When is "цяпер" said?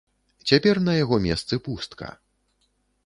0.51-0.79